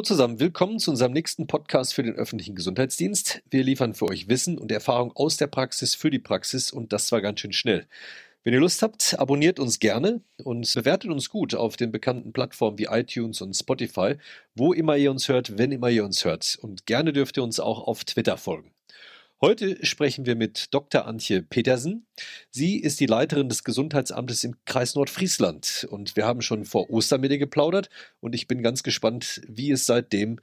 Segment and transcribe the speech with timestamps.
[0.00, 3.42] Hallo zusammen, willkommen zu unserem nächsten Podcast für den öffentlichen Gesundheitsdienst.
[3.50, 7.04] Wir liefern für euch Wissen und Erfahrung aus der Praxis für die Praxis und das
[7.04, 7.86] zwar ganz schön schnell.
[8.42, 12.78] Wenn ihr Lust habt, abonniert uns gerne und bewertet uns gut auf den bekannten Plattformen
[12.78, 14.14] wie iTunes und Spotify,
[14.54, 16.58] wo immer ihr uns hört, wenn immer ihr uns hört.
[16.62, 18.72] Und gerne dürft ihr uns auch auf Twitter folgen.
[19.42, 21.06] Heute sprechen wir mit Dr.
[21.06, 22.06] Antje Petersen.
[22.50, 27.22] Sie ist die Leiterin des Gesundheitsamtes im Kreis Nordfriesland und wir haben schon vor Ostern
[27.22, 27.88] mit ihr geplaudert
[28.20, 30.40] und ich bin ganz gespannt, wie es seitdem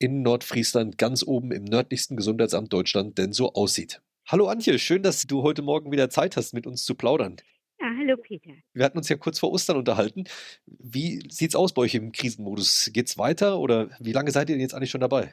[0.00, 4.02] in Nordfriesland ganz oben im nördlichsten Gesundheitsamt Deutschland denn so aussieht.
[4.26, 7.36] Hallo Antje, schön, dass du heute Morgen wieder Zeit hast, mit uns zu plaudern.
[7.80, 8.50] Ja, hallo Peter.
[8.74, 10.24] Wir hatten uns ja kurz vor Ostern unterhalten.
[10.66, 12.90] Wie sieht's aus bei euch im Krisenmodus?
[12.92, 15.32] Geht's weiter oder wie lange seid ihr denn jetzt eigentlich schon dabei?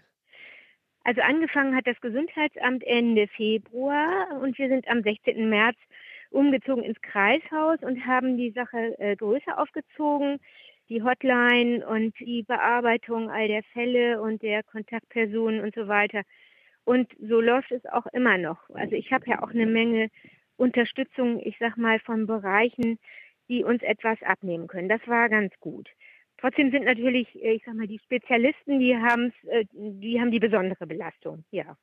[1.03, 5.49] Also angefangen hat das Gesundheitsamt Ende Februar und wir sind am 16.
[5.49, 5.77] März
[6.29, 10.39] umgezogen ins Kreishaus und haben die Sache äh, größer aufgezogen.
[10.89, 16.23] Die Hotline und die Bearbeitung all der Fälle und der Kontaktpersonen und so weiter.
[16.83, 18.69] Und so läuft es auch immer noch.
[18.71, 20.09] Also ich habe ja auch eine Menge
[20.57, 22.97] Unterstützung, ich sag mal, von Bereichen,
[23.49, 24.89] die uns etwas abnehmen können.
[24.89, 25.87] Das war ganz gut.
[26.39, 30.39] Trotzdem sind natürlich, äh, ich sag mal, die Spezialisten, die haben äh, die haben die
[30.39, 31.77] besondere Belastung, ja.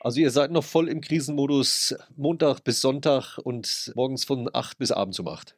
[0.00, 4.92] Also ihr seid noch voll im Krisenmodus Montag bis Sonntag und morgens von 8 bis
[4.92, 5.56] abends um 8.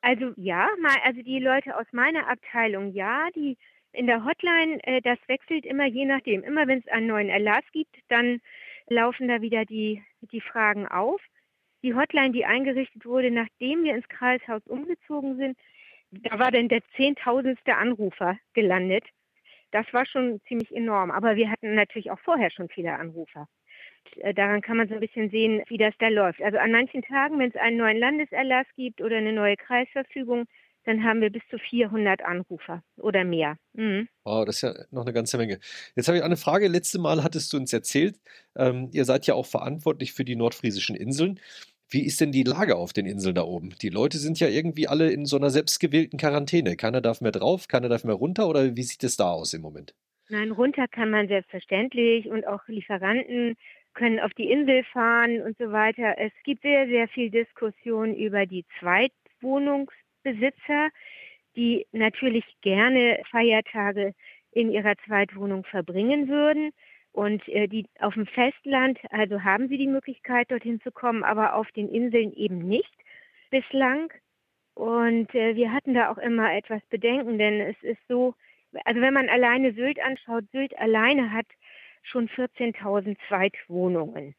[0.00, 3.56] Also ja, mal, also die Leute aus meiner Abteilung, ja, die
[3.92, 6.42] in der Hotline, äh, das wechselt immer je nachdem.
[6.42, 8.40] Immer wenn es einen neuen Erlass gibt, dann
[8.88, 11.20] laufen da wieder die, die Fragen auf.
[11.82, 15.56] Die Hotline, die eingerichtet wurde, nachdem wir ins Kreishaus umgezogen sind,
[16.22, 19.04] da war dann der zehntausendste Anrufer gelandet.
[19.70, 21.10] Das war schon ziemlich enorm.
[21.10, 23.48] Aber wir hatten natürlich auch vorher schon viele Anrufer.
[24.16, 26.42] Äh, daran kann man so ein bisschen sehen, wie das da läuft.
[26.42, 30.46] Also an manchen Tagen, wenn es einen neuen Landeserlass gibt oder eine neue Kreisverfügung,
[30.84, 33.56] dann haben wir bis zu 400 Anrufer oder mehr.
[33.72, 34.08] Mhm.
[34.24, 35.58] Wow, das ist ja noch eine ganze Menge.
[35.96, 36.68] Jetzt habe ich eine Frage.
[36.68, 38.20] Letzte Mal hattest du uns erzählt,
[38.54, 41.40] ähm, ihr seid ja auch verantwortlich für die nordfriesischen Inseln.
[41.94, 43.72] Wie ist denn die Lage auf den Inseln da oben?
[43.80, 46.74] Die Leute sind ja irgendwie alle in so einer selbstgewählten Quarantäne.
[46.74, 49.62] Keiner darf mehr drauf, keiner darf mehr runter oder wie sieht es da aus im
[49.62, 49.94] Moment?
[50.28, 53.54] Nein, runter kann man selbstverständlich und auch Lieferanten
[53.92, 56.16] können auf die Insel fahren und so weiter.
[56.18, 60.88] Es gibt sehr, sehr viel Diskussion über die Zweitwohnungsbesitzer,
[61.54, 64.14] die natürlich gerne Feiertage
[64.50, 66.72] in ihrer Zweitwohnung verbringen würden.
[67.14, 71.54] Und äh, die auf dem Festland, also haben sie die Möglichkeit, dorthin zu kommen, aber
[71.54, 72.92] auf den Inseln eben nicht
[73.50, 74.12] bislang.
[74.74, 78.34] Und äh, wir hatten da auch immer etwas Bedenken, denn es ist so,
[78.84, 81.46] also wenn man alleine Sylt anschaut, Sylt alleine hat
[82.02, 84.34] schon 14.000 Zweitwohnungen.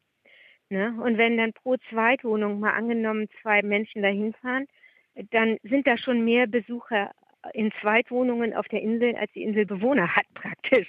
[0.68, 0.94] Ne?
[1.02, 4.66] Und wenn dann pro Zweitwohnung mal angenommen zwei Menschen dahin fahren,
[5.30, 7.12] dann sind da schon mehr Besucher
[7.54, 10.88] in Zweitwohnungen auf der Insel, als die Insel Bewohner hat praktisch.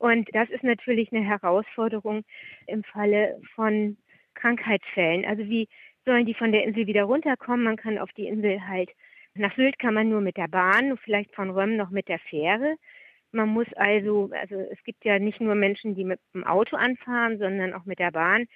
[0.00, 2.24] Und das ist natürlich eine Herausforderung
[2.66, 3.98] im Falle von
[4.32, 5.26] Krankheitsfällen.
[5.26, 5.68] Also wie
[6.06, 7.64] sollen die von der Insel wieder runterkommen?
[7.64, 8.88] Man kann auf die Insel halt,
[9.34, 12.76] nach Sylt kann man nur mit der Bahn, vielleicht von Röm noch mit der Fähre.
[13.32, 17.38] Man muss also, also es gibt ja nicht nur Menschen, die mit dem Auto anfahren,
[17.38, 18.46] sondern auch mit der Bahn.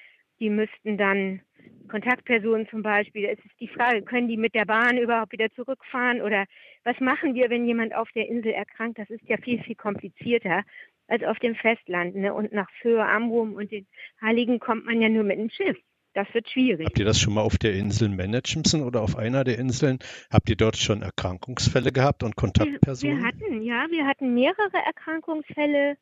[0.41, 1.43] Die müssten dann
[1.89, 6.23] Kontaktpersonen zum Beispiel, es ist die Frage, können die mit der Bahn überhaupt wieder zurückfahren
[6.23, 6.47] oder
[6.85, 8.99] was machen wir, wenn jemand auf der Insel erkrankt?
[8.99, 10.65] Das ist ja viel, viel komplizierter
[11.07, 12.15] als auf dem Festland.
[12.17, 12.33] Ne?
[12.33, 13.87] Und nach Föhr, Amrum und den
[14.21, 15.77] Heiligen kommt man ja nur mit dem Schiff.
[16.15, 16.87] Das wird schwierig.
[16.87, 19.99] Habt ihr das schon mal auf der Insel managen müssen oder auf einer der Inseln?
[20.31, 23.17] Habt ihr dort schon Erkrankungsfälle gehabt und Kontaktpersonen?
[23.17, 25.97] Wir, wir hatten, ja, wir hatten mehrere Erkrankungsfälle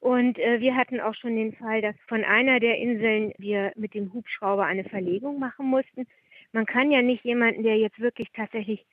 [0.00, 3.94] und äh, wir hatten auch schon den Fall, dass von einer der Inseln wir mit
[3.94, 6.08] dem Hubschrauber eine Verlegung machen mussten.
[6.50, 8.84] Man kann ja nicht jemanden, der jetzt wirklich tatsächlich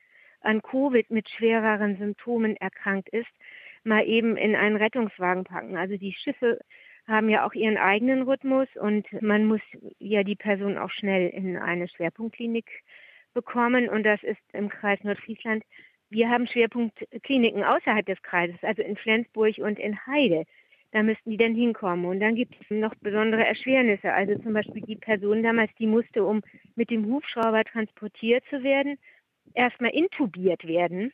[0.41, 3.27] an Covid mit schwereren Symptomen erkrankt ist,
[3.89, 5.75] mal eben in einen Rettungswagen packen.
[5.75, 6.59] Also die Schiffe
[7.07, 9.61] haben ja auch ihren eigenen Rhythmus und man muss
[9.97, 12.69] ja die Person auch schnell in eine Schwerpunktklinik
[13.33, 15.63] bekommen und das ist im Kreis Nordfriesland.
[16.09, 20.45] Wir haben Schwerpunktkliniken außerhalb des Kreises, also in Flensburg und in Heide.
[20.91, 22.05] Da müssten die dann hinkommen.
[22.05, 24.11] Und dann gibt es noch besondere Erschwernisse.
[24.11, 26.41] Also zum Beispiel die Person damals, die musste, um
[26.75, 28.97] mit dem Hubschrauber transportiert zu werden,
[29.53, 31.13] erstmal intubiert werden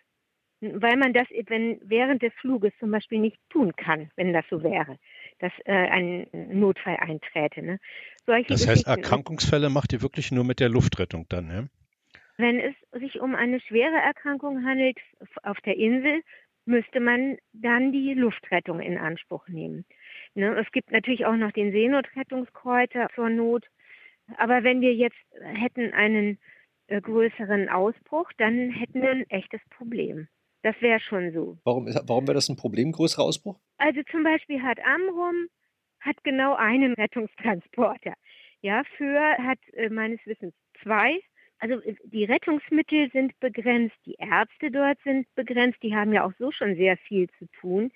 [0.82, 4.64] weil man das wenn während des Fluges zum Beispiel nicht tun kann, wenn das so
[4.64, 4.98] wäre,
[5.40, 7.62] dass äh, ein Notfall einträte.
[7.62, 7.80] Ne?
[8.26, 11.70] Solche das heißt, Erkrankungsfälle macht ihr wirklich nur mit der Luftrettung dann, ne?
[12.38, 14.98] Wenn es sich um eine schwere Erkrankung handelt
[15.44, 16.22] auf der Insel,
[16.66, 19.86] müsste man dann die Luftrettung in Anspruch nehmen.
[20.34, 20.54] Ne?
[20.60, 23.66] Es gibt natürlich auch noch den Seenotrettungskreuzer zur Not.
[24.38, 26.38] Aber wenn wir jetzt hätten einen
[26.88, 30.28] äh, größeren Ausbruch, dann hätten wir ein echtes Problem
[30.66, 31.60] Das wäre schon so.
[31.64, 33.60] Warum, warum wäre das ein Problem, größerer Ausbruch?
[33.78, 35.48] Also zum Beispiel hat Amrum
[36.00, 38.16] hat genau einen Rettungstransporter.
[38.62, 41.20] Ja, für hat äh, meines Wissens zwei.
[41.60, 46.34] Also äh, die Rettungsmittel sind begrenzt, die Ärzte dort sind begrenzt, die haben ja auch
[46.40, 47.92] so schon sehr viel zu tun.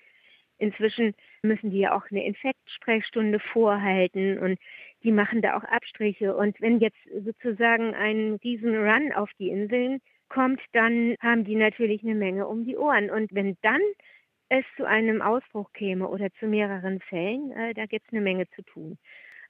[0.58, 4.60] Inzwischen müssen die ja auch eine Infektsprechstunde vorhalten und
[5.02, 6.36] die machen da auch Abstriche.
[6.36, 10.00] Und wenn jetzt sozusagen ein riesen Run auf die Inseln
[10.30, 13.10] kommt, dann haben die natürlich eine Menge um die Ohren.
[13.10, 13.82] Und wenn dann
[14.48, 18.48] es zu einem Ausbruch käme oder zu mehreren Fällen, äh, da gibt es eine Menge
[18.50, 18.98] zu tun.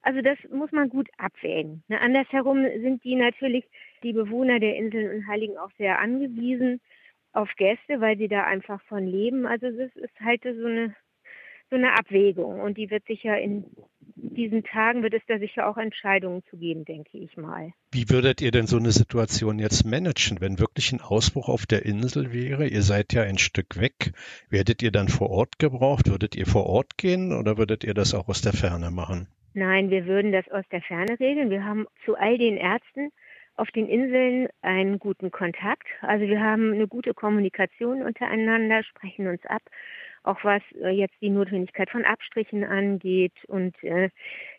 [0.03, 1.83] Also das muss man gut abwägen.
[1.87, 3.65] Ne, andersherum sind die natürlich,
[4.03, 6.81] die Bewohner der Inseln und Heiligen auch sehr angewiesen
[7.33, 9.45] auf Gäste, weil sie da einfach von leben.
[9.45, 10.95] Also das ist halt so eine,
[11.69, 13.65] so eine Abwägung und die wird sicher in
[14.21, 17.73] diesen Tagen wird es da sicher auch Entscheidungen zu geben, denke ich mal.
[17.91, 21.85] Wie würdet ihr denn so eine Situation jetzt managen, wenn wirklich ein Ausbruch auf der
[21.85, 22.67] Insel wäre?
[22.67, 24.13] Ihr seid ja ein Stück weg.
[24.49, 26.09] Werdet ihr dann vor Ort gebraucht?
[26.09, 29.27] Würdet ihr vor Ort gehen oder würdet ihr das auch aus der Ferne machen?
[29.53, 31.49] Nein, wir würden das aus der Ferne regeln.
[31.49, 33.11] Wir haben zu all den Ärzten
[33.57, 35.87] auf den Inseln einen guten Kontakt.
[36.01, 39.61] Also wir haben eine gute Kommunikation untereinander, sprechen uns ab
[40.23, 43.33] auch was äh, jetzt die Notwendigkeit von Abstrichen angeht.
[43.47, 44.09] Und äh,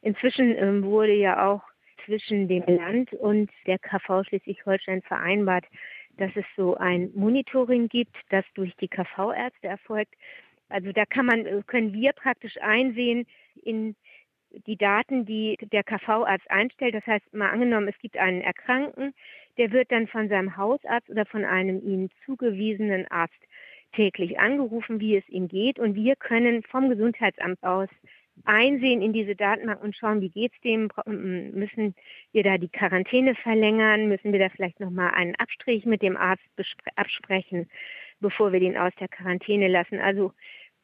[0.03, 1.63] inzwischen äh, wurde ja auch
[2.05, 5.65] zwischen dem Land und der KV Schleswig-Holstein vereinbart,
[6.17, 10.15] dass es so ein Monitoring gibt, das durch die KV-Ärzte erfolgt.
[10.69, 13.27] Also da kann man, äh, können wir praktisch einsehen
[13.63, 13.95] in
[14.67, 16.95] die Daten, die der KV-Arzt einstellt.
[16.95, 19.15] Das heißt, mal angenommen, es gibt einen Erkrankten,
[19.59, 23.35] der wird dann von seinem Hausarzt oder von einem ihm zugewiesenen Arzt
[23.93, 25.79] täglich angerufen, wie es ihm geht.
[25.79, 27.89] Und wir können vom Gesundheitsamt aus
[28.45, 30.89] einsehen in diese Datenbank und schauen, wie geht es dem.
[31.07, 31.95] Müssen
[32.33, 34.09] wir da die Quarantäne verlängern?
[34.09, 36.43] Müssen wir da vielleicht nochmal einen Abstrich mit dem Arzt
[36.97, 37.69] absprechen,
[38.21, 39.99] bevor wir den aus der Quarantäne lassen?
[40.01, 40.33] Also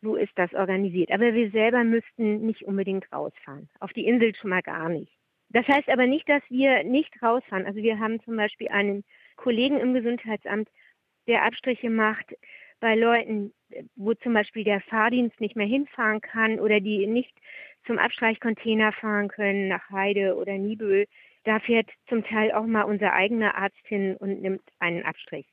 [0.02, 1.10] so ist das organisiert.
[1.10, 3.68] Aber wir selber müssten nicht unbedingt rausfahren.
[3.80, 5.12] Auf die Insel schon mal gar nicht.
[5.50, 7.66] Das heißt aber nicht, dass wir nicht rausfahren.
[7.66, 9.02] Also wir haben zum Beispiel einen
[9.36, 10.68] Kollegen im Gesundheitsamt,
[11.26, 12.34] der Abstriche macht
[12.80, 13.52] bei Leuten,
[13.96, 17.32] wo zum Beispiel der Fahrdienst nicht mehr hinfahren kann oder die nicht
[17.86, 21.06] zum Abstreichcontainer fahren können nach Heide oder Nibel,
[21.44, 25.46] da fährt zum Teil auch mal unser eigener Arzt hin und nimmt einen Abstrich.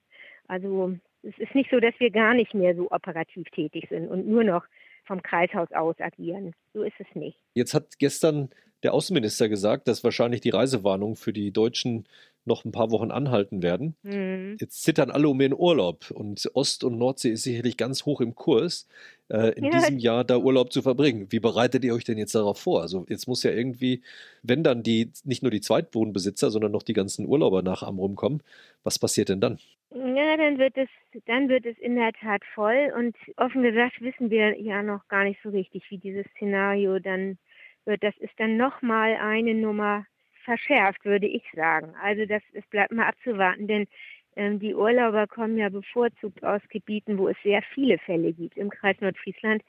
[0.48, 4.28] Also es ist nicht so, dass wir gar nicht mehr so operativ tätig sind und
[4.28, 4.66] nur noch
[5.06, 6.54] vom Kreishaus aus agieren.
[6.74, 7.40] So ist es nicht.
[7.54, 8.50] Jetzt hat gestern
[8.86, 12.06] der Außenminister gesagt, dass wahrscheinlich die Reisewarnungen für die Deutschen
[12.46, 13.96] noch ein paar Wochen anhalten werden.
[14.04, 14.58] Mhm.
[14.60, 18.36] Jetzt zittern alle um ihren Urlaub und Ost- und Nordsee ist sicherlich ganz hoch im
[18.36, 18.88] Kurs,
[19.30, 19.72] äh, in ja.
[19.72, 21.32] diesem Jahr da Urlaub zu verbringen.
[21.32, 22.84] Wie bereitet ihr euch denn jetzt darauf vor?
[22.84, 24.04] Also jetzt muss ja irgendwie,
[24.44, 28.44] wenn dann die nicht nur die Zweitwohnbesitzer, sondern noch die ganzen Urlauber nach Amrum kommen,
[28.84, 29.58] was passiert denn dann?
[29.90, 30.90] Ja, dann wird es,
[31.26, 35.24] dann wird es in der Tat voll und offen gesagt wissen wir ja noch gar
[35.24, 37.40] nicht so richtig, wie dieses Szenario dann.
[37.86, 40.06] Das ist dann nochmal eine Nummer
[40.44, 41.94] verschärft, würde ich sagen.
[42.02, 43.88] Also das, es bleibt mal abzuwarten, denn
[44.36, 48.58] ähm, die Urlauber kommen ja bevorzugt aus Gebieten, wo es sehr viele Fälle gibt.
[48.58, 49.64] Im Kreis Nordfriesland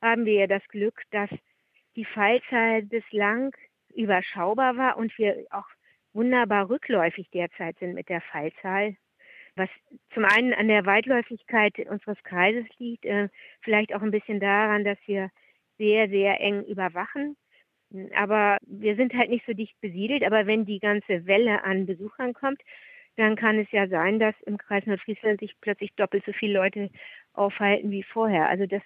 [0.00, 1.30] haben wir ja das Glück, dass
[1.96, 3.54] die Fallzahl bislang
[3.94, 5.66] überschaubar war und wir auch
[6.12, 8.96] wunderbar rückläufig derzeit sind mit der Fallzahl,
[9.56, 9.68] was
[10.14, 13.28] zum einen an der Weitläufigkeit unseres Kreises liegt, äh,
[13.60, 15.30] vielleicht auch ein bisschen daran, dass wir
[15.78, 17.36] sehr, sehr eng überwachen
[18.14, 20.22] aber wir sind halt nicht so dicht besiedelt.
[20.24, 22.60] Aber wenn die ganze Welle an Besuchern kommt,
[23.16, 26.90] dann kann es ja sein, dass im Kreis Nordfriesland sich plötzlich doppelt so viele Leute
[27.32, 28.48] aufhalten wie vorher.
[28.48, 28.82] Also das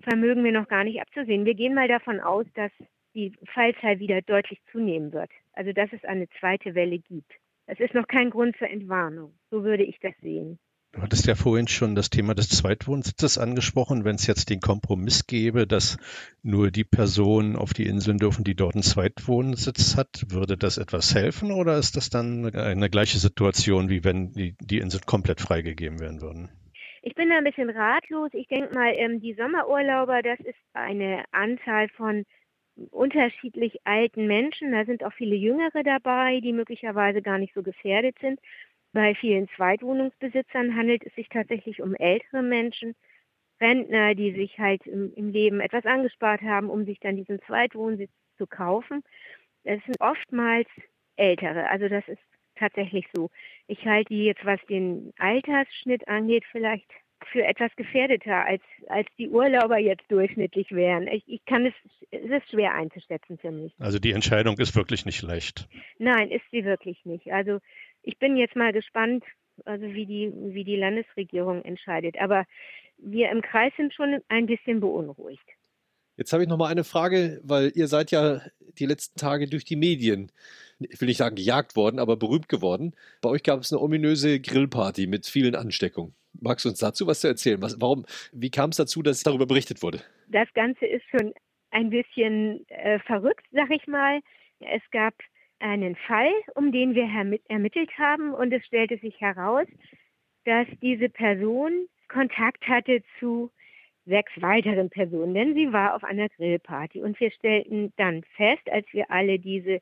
[0.00, 1.44] vermögen wir noch gar nicht abzusehen.
[1.44, 2.72] Wir gehen mal davon aus, dass
[3.14, 5.30] die Fallzahl wieder deutlich zunehmen wird.
[5.52, 7.30] Also dass es eine zweite Welle gibt.
[7.66, 9.34] Es ist noch kein Grund zur Entwarnung.
[9.50, 10.58] So würde ich das sehen.
[10.92, 14.04] Du hattest ja vorhin schon das Thema des Zweitwohnsitzes angesprochen.
[14.04, 15.96] Wenn es jetzt den Kompromiss gäbe, dass
[16.42, 21.14] nur die Personen auf die Inseln dürfen, die dort einen Zweitwohnsitz hat, würde das etwas
[21.14, 25.98] helfen oder ist das dann eine gleiche Situation, wie wenn die, die Inseln komplett freigegeben
[25.98, 26.50] werden würden?
[27.00, 28.30] Ich bin da ein bisschen ratlos.
[28.34, 32.24] Ich denke mal, ähm, die Sommerurlauber, das ist eine Anzahl von
[32.90, 34.72] unterschiedlich alten Menschen.
[34.72, 38.38] Da sind auch viele Jüngere dabei, die möglicherweise gar nicht so gefährdet sind.
[38.92, 42.94] Bei vielen Zweitwohnungsbesitzern handelt es sich tatsächlich um ältere Menschen,
[43.60, 48.10] Rentner, die sich halt im, im Leben etwas angespart haben, um sich dann diesen Zweitwohnsitz
[48.36, 49.02] zu kaufen.
[49.64, 50.68] Es sind oftmals
[51.16, 52.20] ältere, also das ist
[52.56, 53.30] tatsächlich so.
[53.66, 56.90] Ich halte die jetzt, was den Altersschnitt angeht, vielleicht
[57.30, 61.06] für etwas gefährdeter, als, als die Urlauber jetzt durchschnittlich wären.
[61.06, 61.74] Ich, ich kann es,
[62.10, 63.72] es ist schwer einzuschätzen für mich.
[63.78, 65.68] Also die Entscheidung ist wirklich nicht leicht.
[65.98, 67.32] Nein, ist sie wirklich nicht.
[67.32, 67.60] Also
[68.02, 69.24] ich bin jetzt mal gespannt,
[69.64, 72.18] also wie die, wie die Landesregierung entscheidet.
[72.18, 72.44] Aber
[72.98, 75.48] wir im Kreis sind schon ein bisschen beunruhigt.
[76.16, 78.42] Jetzt habe ich noch mal eine Frage, weil ihr seid ja
[78.78, 80.30] die letzten Tage durch die Medien,
[80.78, 82.94] ich will nicht sagen gejagt worden, aber berühmt geworden.
[83.22, 86.14] Bei euch gab es eine ominöse Grillparty mit vielen Ansteckungen.
[86.40, 87.62] Magst du uns dazu was zu erzählen?
[87.62, 90.00] Was, warum, wie kam es dazu, dass darüber berichtet wurde?
[90.28, 91.32] Das Ganze ist schon
[91.70, 94.20] ein bisschen äh, verrückt, sag ich mal.
[94.60, 95.14] Es gab
[95.62, 97.08] einen Fall, um den wir
[97.48, 99.66] ermittelt haben und es stellte sich heraus,
[100.44, 103.50] dass diese Person Kontakt hatte zu
[104.04, 107.02] sechs weiteren Personen, denn sie war auf einer Grillparty.
[107.02, 109.80] Und wir stellten dann fest, als wir alle diese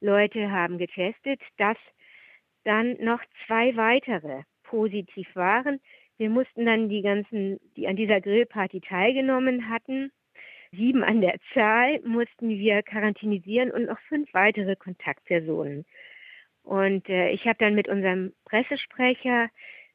[0.00, 1.78] Leute haben getestet, dass
[2.64, 5.80] dann noch zwei weitere positiv waren.
[6.18, 10.12] Wir mussten dann die ganzen, die an dieser Grillparty teilgenommen hatten,
[10.76, 15.84] sieben an der Zahl, mussten wir quarantinisieren und noch fünf weitere Kontaktpersonen.
[16.62, 19.48] Und äh, ich habe dann mit unserem Pressesprecher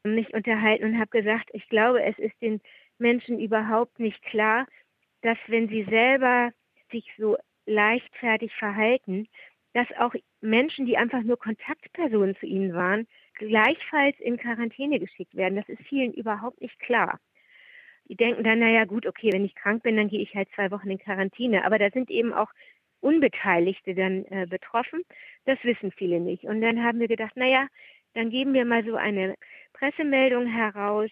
[0.04, 2.62] mich unterhalten und habe gesagt, ich glaube, es ist den
[3.00, 4.68] Menschen überhaupt nicht klar,
[5.22, 6.52] dass wenn sie selber
[6.92, 9.28] sich so leichtfertig verhalten,
[9.74, 15.56] dass auch Menschen, die einfach nur Kontaktpersonen zu ihnen waren, gleichfalls in Quarantäne geschickt werden.
[15.56, 17.20] Das ist vielen überhaupt nicht klar.
[18.10, 20.72] Die denken dann, naja gut, okay, wenn ich krank bin, dann gehe ich halt zwei
[20.72, 21.63] Wochen in Quarantäne.
[21.66, 22.50] Aber da sind eben auch
[23.01, 25.04] Unbeteiligte dann äh, betroffen.
[25.46, 26.44] Das wissen viele nicht.
[26.44, 27.68] Und dann haben wir gedacht, naja,
[28.13, 29.36] dann geben wir mal so eine
[29.74, 31.10] Pressemeldung heraus.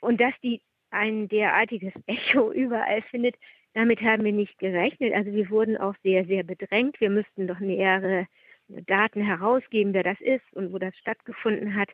[0.00, 3.36] Und dass die ein derartiges Echo überall findet,
[3.74, 5.14] damit haben wir nicht gerechnet.
[5.14, 7.00] Also wir wurden auch sehr, sehr bedrängt.
[7.00, 8.26] Wir müssten doch nähere
[8.68, 11.90] Daten herausgeben, wer das ist und wo das stattgefunden hat.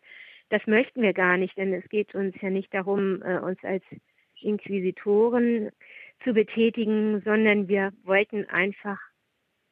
[0.50, 3.84] Das möchten wir gar nicht, denn es geht uns ja nicht darum, äh, uns als
[4.44, 5.70] Inquisitoren
[6.22, 8.98] zu betätigen, sondern wir wollten einfach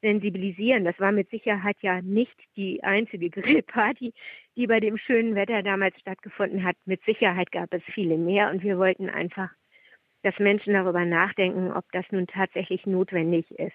[0.02, 0.84] sensibilisieren.
[0.84, 4.12] Das war mit Sicherheit ja nicht die einzige Grillparty,
[4.56, 6.76] die bei dem schönen Wetter damals stattgefunden hat.
[6.84, 9.50] Mit Sicherheit gab es viele mehr und wir wollten einfach,
[10.22, 13.72] dass Menschen darüber nachdenken, ob das nun tatsächlich notwendig ist.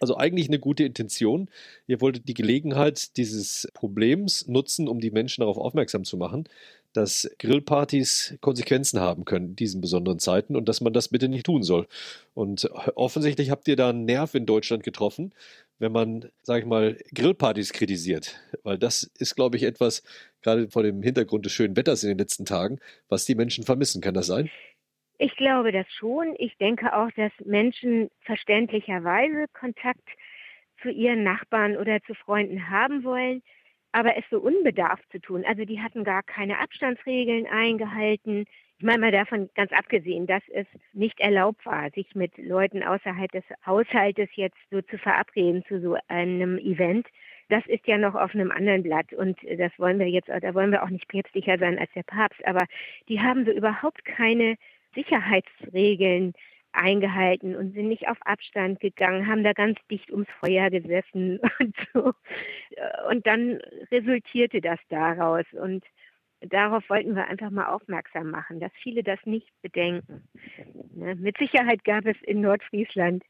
[0.00, 1.50] Also eigentlich eine gute Intention.
[1.86, 6.48] Ihr wolltet die Gelegenheit dieses Problems nutzen, um die Menschen darauf aufmerksam zu machen,
[6.92, 11.46] dass Grillpartys Konsequenzen haben können in diesen besonderen Zeiten und dass man das bitte nicht
[11.46, 11.86] tun soll.
[12.34, 15.34] Und offensichtlich habt ihr da einen Nerv in Deutschland getroffen,
[15.78, 18.40] wenn man, sag ich mal, Grillpartys kritisiert.
[18.62, 20.02] Weil das ist, glaube ich, etwas,
[20.42, 24.00] gerade vor dem Hintergrund des schönen Wetters in den letzten Tagen, was die Menschen vermissen.
[24.00, 24.50] Kann das sein?
[25.18, 26.34] Ich glaube das schon.
[26.38, 30.08] Ich denke auch, dass Menschen verständlicherweise Kontakt
[30.80, 33.42] zu ihren Nachbarn oder zu Freunden haben wollen,
[33.92, 35.44] aber es so unbedarft zu tun.
[35.46, 38.44] Also die hatten gar keine Abstandsregeln eingehalten.
[38.78, 43.30] Ich meine mal davon ganz abgesehen, dass es nicht erlaubt war, sich mit Leuten außerhalb
[43.32, 47.06] des Haushaltes jetzt so zu verabreden zu so einem Event.
[47.48, 50.70] Das ist ja noch auf einem anderen Blatt und das wollen wir jetzt, da wollen
[50.70, 52.66] wir auch nicht päpstlicher sein als der Papst, aber
[53.08, 54.56] die haben so überhaupt keine
[54.94, 56.34] Sicherheitsregeln
[56.72, 61.76] eingehalten und sind nicht auf Abstand gegangen, haben da ganz dicht ums Feuer gesessen und
[61.92, 62.12] so.
[63.10, 63.60] Und dann
[63.90, 65.44] resultierte das daraus.
[65.52, 65.84] Und
[66.40, 70.28] darauf wollten wir einfach mal aufmerksam machen, dass viele das nicht bedenken.
[70.94, 71.14] Ne?
[71.16, 73.24] Mit Sicherheit gab es in Nordfriesland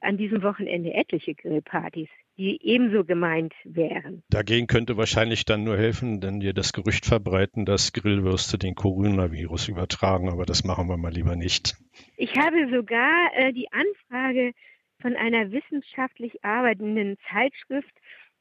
[0.00, 4.22] an diesem Wochenende etliche Grillpartys die ebenso gemeint wären.
[4.30, 9.68] Dagegen könnte wahrscheinlich dann nur helfen, wenn wir das Gerücht verbreiten, dass Grillwürste den Coronavirus
[9.68, 11.76] übertragen, aber das machen wir mal lieber nicht.
[12.16, 14.52] Ich habe sogar äh, die Anfrage
[15.00, 17.94] von einer wissenschaftlich arbeitenden Zeitschrift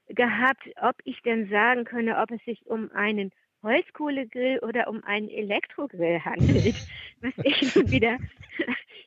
[0.08, 3.32] gehabt, ob ich denn sagen könne, ob es sich um einen
[3.64, 6.76] Holzkohlegrill oder um einen Elektrogrill handelt,
[7.22, 8.18] was ich wieder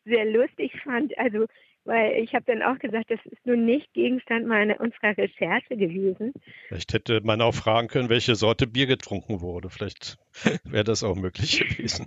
[0.05, 1.17] sehr lustig fand.
[1.17, 1.47] Also
[1.85, 6.33] weil ich habe dann auch gesagt, das ist nun nicht Gegenstand meiner unserer Recherche gewesen.
[6.69, 9.71] Vielleicht hätte man auch fragen können, welche Sorte Bier getrunken wurde.
[9.71, 10.19] Vielleicht
[10.65, 12.07] wäre das auch möglich gewesen.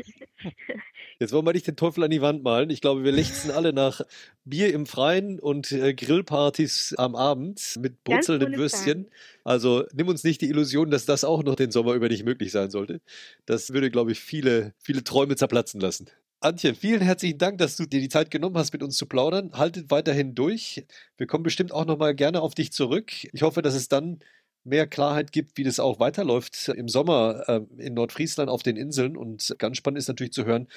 [1.20, 2.70] Jetzt wollen wir nicht den Teufel an die Wand malen.
[2.70, 4.02] Ich glaube, wir lechzen alle nach
[4.46, 9.10] Bier im Freien und äh, Grillpartys am Abend mit brutzelnden Würstchen.
[9.44, 12.52] Also nimm uns nicht die Illusion, dass das auch noch den Sommer über nicht möglich
[12.52, 13.00] sein sollte.
[13.46, 16.10] Das würde, glaube ich, viele, viele Träume zerplatzen lassen.
[16.44, 19.52] Antje, vielen herzlichen Dank, dass du dir die Zeit genommen hast, mit uns zu plaudern.
[19.54, 20.86] Haltet weiterhin durch.
[21.16, 23.14] Wir kommen bestimmt auch nochmal gerne auf dich zurück.
[23.32, 24.20] Ich hoffe, dass es dann
[24.66, 29.16] mehr Klarheit gibt, wie das auch weiterläuft im Sommer äh, in Nordfriesland auf den Inseln.
[29.16, 30.68] Und ganz spannend ist natürlich zu hören,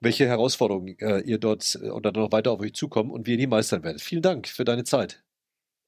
[0.00, 3.38] welche Herausforderungen äh, ihr dort äh, oder noch weiter auf euch zukommen und wie ihr
[3.38, 4.02] die meistern werdet.
[4.02, 5.24] Vielen Dank für deine Zeit.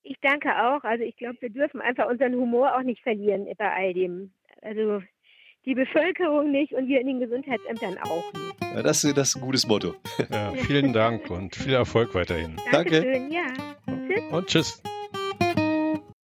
[0.03, 0.83] Ich danke auch.
[0.83, 4.33] Also ich glaube, wir dürfen einfach unseren Humor auch nicht verlieren bei all dem.
[4.63, 5.03] Also
[5.67, 8.75] die Bevölkerung nicht und wir in den Gesundheitsämtern auch nicht.
[8.75, 9.95] Ja, das, das ist ein gutes Motto.
[10.31, 12.57] Ja, vielen Dank und viel Erfolg weiterhin.
[12.71, 13.35] Dankeschön, Danke.
[13.35, 13.47] ja.
[14.07, 14.33] Tschüss.
[14.33, 14.83] Und tschüss.